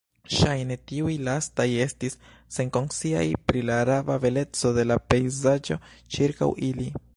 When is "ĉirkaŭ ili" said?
6.17-6.91